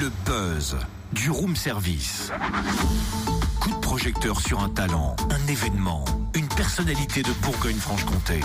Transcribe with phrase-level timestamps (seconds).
[0.00, 0.76] le buzz
[1.12, 2.30] du room service.
[3.60, 6.04] Coup de projecteur sur un talent, un événement,
[6.34, 8.40] une personnalité de Bourgogne-Franche-Comté.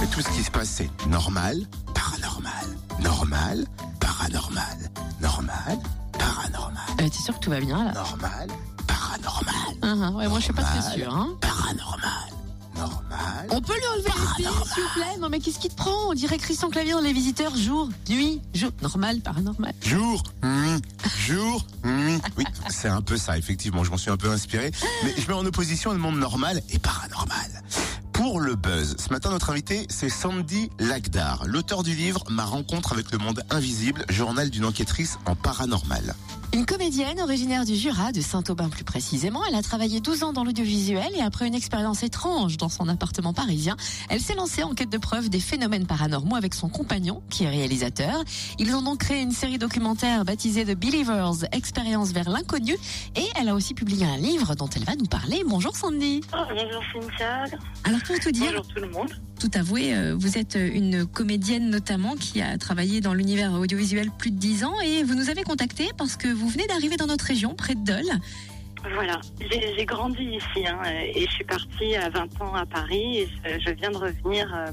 [0.00, 1.58] Mais tout ce qui se passe, c'est normal,
[1.94, 2.66] paranormal,
[3.00, 3.66] normal,
[4.00, 4.78] paranormal,
[5.20, 5.78] normal,
[6.18, 7.92] paranormal, Euh, T'es sûr que tout va bien là?
[7.92, 8.48] Normal,
[8.86, 10.98] paranormal, Uhum, ouais, Moi je suis pas très Normal.
[10.98, 11.14] sûre.
[11.14, 11.28] Hein.
[11.40, 12.27] paranormal,
[13.50, 16.10] On peut lui enlever les pieds, s'il vous plaît Non mais qu'est-ce qui te prend
[16.10, 19.72] On dirait Christian Clavier dans Les Visiteurs, jour, nuit, jour, normal, paranormal.
[19.82, 20.82] Jour, nuit,
[21.26, 22.18] jour, nuit.
[22.36, 23.84] Oui, c'est un peu ça, effectivement.
[23.84, 24.70] Je m'en suis un peu inspiré.
[25.04, 27.57] Mais je mets en opposition le monde normal et paranormal.
[28.18, 32.92] Pour le buzz, ce matin, notre invité, c'est Sandy Lagdar, l'auteur du livre Ma rencontre
[32.92, 36.16] avec le monde invisible, journal d'une enquêtrice en paranormal.
[36.54, 40.44] Une comédienne originaire du Jura, de Saint-Aubin plus précisément, elle a travaillé 12 ans dans
[40.44, 43.76] l'audiovisuel et après une expérience étrange dans son appartement parisien,
[44.08, 47.50] elle s'est lancée en quête de preuves des phénomènes paranormaux avec son compagnon, qui est
[47.50, 48.24] réalisateur.
[48.58, 52.76] Ils ont donc créé une série documentaire baptisée The Believers, expérience vers l'inconnu,
[53.14, 55.42] et elle a aussi publié un livre dont elle va nous parler.
[55.46, 56.22] Bonjour Sandy.
[56.32, 57.44] Oh, bonjour Cynthia,
[57.84, 59.10] Alors pour tout dire, bonjour tout le monde.
[59.38, 64.30] tout avouer, euh, vous êtes une comédienne notamment qui a travaillé dans l'univers audiovisuel plus
[64.30, 67.26] de 10 ans et vous nous avez contacté parce que vous venez d'arriver dans notre
[67.26, 68.10] région, près de Dole.
[68.94, 70.80] Voilà, j'ai j'ai grandi ici hein,
[71.14, 74.50] et je suis partie à 20 ans à Paris et je, je viens de revenir
[74.54, 74.70] euh,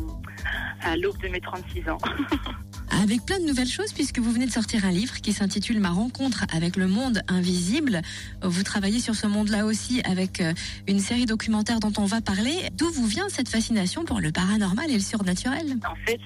[0.81, 1.97] à l'aube de mes 36 ans.
[3.01, 5.89] Avec plein de nouvelles choses, puisque vous venez de sortir un livre qui s'intitule Ma
[5.89, 8.01] rencontre avec le monde invisible.
[8.41, 10.53] Vous travaillez sur ce monde-là aussi avec euh,
[10.87, 12.69] une série documentaire dont on va parler.
[12.73, 15.75] D'où vous vient cette fascination pour le paranormal et le surnaturel?
[15.85, 16.19] En fait,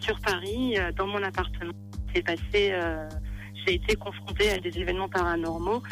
[0.00, 1.72] sur Paris, euh, dans mon appartement,
[2.14, 3.08] c'est passé, euh,
[3.66, 5.82] j'ai été confrontée à des événements paranormaux.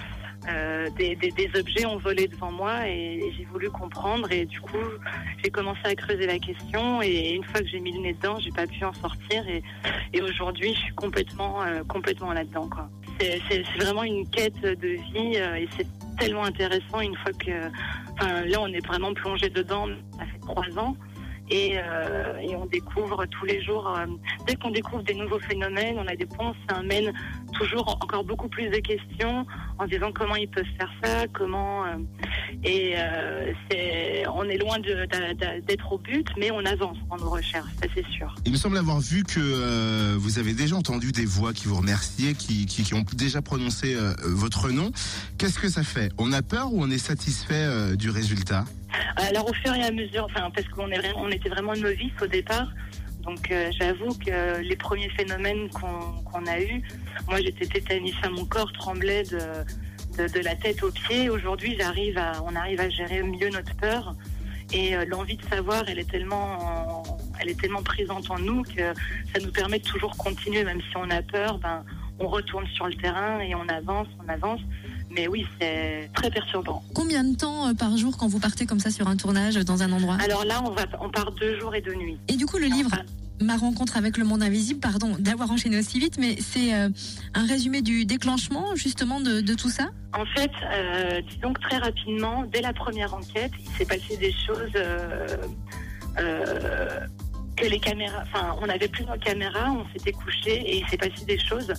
[0.48, 4.58] Euh, des, des- des objets ont volé devant moi et, j'ai voulu comprendre et du
[4.58, 4.78] coup
[5.44, 8.38] j'ai commencé à creuser la question et une fois que j'ai mis le nez dedans
[8.40, 9.62] j'ai pas pu en sortir et,
[10.14, 12.88] et aujourd'hui je suis complètement euh, complètement là-dedans quoi.
[13.20, 15.86] C'est, c'est- c'est vraiment une quête de vie euh, et c'est
[16.18, 17.68] tellement intéressant une fois que
[18.14, 19.88] enfin là on est vraiment plongé dedans
[20.18, 20.96] ça fait trois ans
[21.50, 24.06] et, euh, et on découvre tous les jours, euh,
[24.46, 27.12] dès qu'on découvre des nouveaux phénomènes, on a des ponts, ça amène
[27.52, 29.44] toujours encore beaucoup plus de questions
[29.78, 31.96] en disant comment ils peuvent faire ça, comment euh,
[32.64, 32.94] et
[34.32, 38.34] on est loin d'être au but, mais on avance dans nos recherches, ça c'est sûr.
[38.44, 42.34] Il me semble avoir vu que vous avez déjà entendu des voix qui vous remerciaient,
[42.34, 44.90] qui, ont déjà prononcé votre nom.
[45.38, 46.12] Qu'est-ce que ça fait?
[46.18, 48.64] On a peur ou on est satisfait du résultat?
[49.30, 52.68] Alors au fur et à mesure, enfin parce qu'on on était vraiment novices au départ.
[53.22, 56.82] Donc euh, j'avoue que les premiers phénomènes qu'on a eus,
[57.28, 61.30] moi j'étais tétanisée, mon corps tremblait de, de, la tête aux pieds.
[61.30, 64.16] Aujourd'hui on arrive à gérer mieux notre peur
[64.72, 67.04] et euh, l'envie de savoir, elle est tellement,
[67.40, 68.94] elle est tellement présente en nous que
[69.32, 71.84] ça nous permet de toujours continuer, même si on a peur, ben
[72.18, 74.60] on retourne sur le terrain et on avance, on avance.
[75.10, 76.82] Mais oui, c'est très perturbant.
[76.94, 79.82] Combien de temps euh, par jour quand vous partez comme ça sur un tournage dans
[79.82, 80.16] un endroit?
[80.22, 82.18] Alors là, on va, on part deux jours et deux nuits.
[82.28, 82.90] Et du coup, le livre
[83.42, 86.90] Ma rencontre avec le monde invisible, pardon d'avoir enchaîné aussi vite, mais c'est euh,
[87.32, 89.88] un résumé du déclenchement justement de, de tout ça?
[90.12, 94.32] En fait, euh, disons que très rapidement, dès la première enquête, il s'est passé des
[94.32, 95.26] choses euh,
[98.60, 101.72] on n'avait plus nos caméras, on s'était couché et il s'est passé des choses.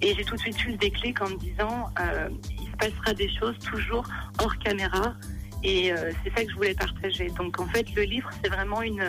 [0.00, 2.28] Et j'ai tout de suite eu le déclic en me disant, euh,
[2.60, 4.04] il se passera des choses toujours
[4.42, 5.14] hors caméra.
[5.62, 7.28] Et euh, c'est ça que je voulais partager.
[7.30, 9.02] Donc en fait, le livre, c'est vraiment une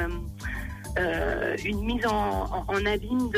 [0.98, 3.30] euh, une mise en, en, abîme,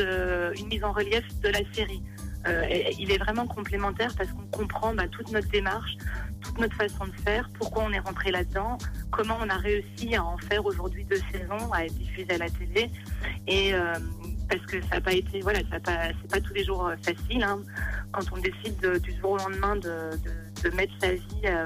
[0.56, 2.02] une mise en relief de la série.
[2.48, 2.64] Euh,
[2.98, 5.96] il est vraiment complémentaire parce qu'on comprend bah, toute notre démarche,
[6.40, 8.78] toute notre façon de faire, pourquoi on est rentré là-dedans,
[9.10, 12.50] comment on a réussi à en faire aujourd'hui deux saisons, à être diffusé à la
[12.50, 12.90] télé.
[13.46, 13.92] Et euh,
[14.48, 17.42] parce que ça n'a pas été, voilà, ça c'est pas tous les jours euh, facile.
[17.42, 17.60] hein.
[18.12, 21.22] Quand on décide de- du jour au lendemain de, mettre sa vie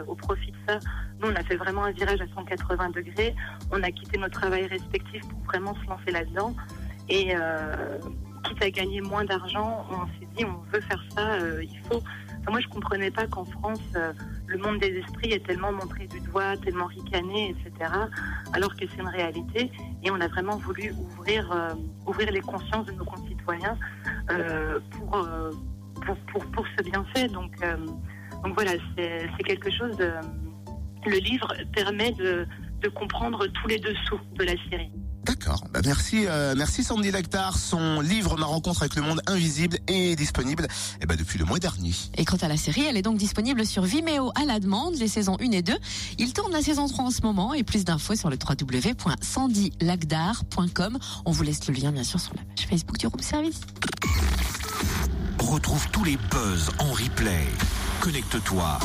[0.07, 0.79] au profit de ça,
[1.21, 3.35] nous on a fait vraiment un virage à 180 degrés.
[3.71, 6.55] On a quitté nos travails respectifs pour vraiment se lancer là-dedans.
[7.09, 7.35] Et
[8.43, 12.03] quitte à gagner moins d'argent, on s'est dit on veut faire ça, euh, il faut.
[12.49, 14.13] Moi je comprenais pas qu'en France euh,
[14.47, 17.91] le monde des esprits est tellement montré du doigt, tellement ricané, etc.
[18.53, 19.71] Alors que c'est une réalité.
[20.03, 21.75] Et on a vraiment voulu ouvrir, euh,
[22.07, 23.79] ouvrir les consciences de nos concitoyens
[24.91, 25.29] pour,
[26.05, 27.29] pour, pour, pour ce bienfait.
[27.29, 27.55] Donc,
[28.43, 29.97] donc voilà, c'est quelque chose.
[31.07, 32.47] Le livre permet de,
[32.83, 34.91] de comprendre tous les dessous de la série.
[35.25, 35.65] D'accord.
[35.73, 37.57] Bah, merci, euh, merci Sandy Lactar.
[37.57, 40.67] Son livre Ma rencontre avec le monde invisible est disponible
[41.01, 41.93] eh ben, depuis le mois dernier.
[42.17, 45.07] Et quant à la série, elle est donc disponible sur Vimeo à la demande, les
[45.09, 45.75] saisons 1 et 2.
[46.19, 50.99] Il tourne la saison 3 en ce moment et plus d'infos sur le www.sandylagdar.com.
[51.25, 53.61] On vous laisse le lien bien sûr sur la page Facebook du Room Service.
[55.39, 57.47] Retrouve tous les buzz en replay.
[58.01, 58.79] Connecte-toi.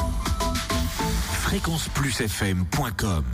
[1.42, 3.26] fréquenceplusfm.com